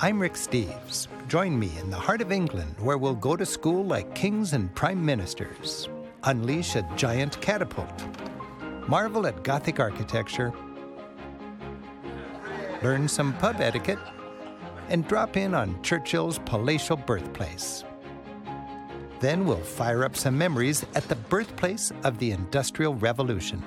I'm 0.00 0.20
Rick 0.20 0.34
Steves. 0.34 1.08
Join 1.26 1.58
me 1.58 1.72
in 1.80 1.90
the 1.90 1.96
heart 1.96 2.20
of 2.20 2.30
England 2.30 2.72
where 2.78 2.96
we'll 2.96 3.16
go 3.16 3.34
to 3.34 3.44
school 3.44 3.84
like 3.84 4.14
kings 4.14 4.52
and 4.52 4.72
prime 4.76 5.04
ministers, 5.04 5.88
unleash 6.22 6.76
a 6.76 6.88
giant 6.94 7.40
catapult, 7.40 8.06
marvel 8.86 9.26
at 9.26 9.42
Gothic 9.42 9.80
architecture, 9.80 10.52
learn 12.80 13.08
some 13.08 13.32
pub 13.38 13.56
etiquette, 13.60 13.98
and 14.88 15.08
drop 15.08 15.36
in 15.36 15.52
on 15.52 15.82
Churchill's 15.82 16.38
palatial 16.44 16.96
birthplace. 16.96 17.82
Then 19.18 19.44
we'll 19.46 19.56
fire 19.56 20.04
up 20.04 20.14
some 20.14 20.38
memories 20.38 20.86
at 20.94 21.08
the 21.08 21.16
birthplace 21.16 21.90
of 22.04 22.18
the 22.20 22.30
Industrial 22.30 22.94
Revolution. 22.94 23.64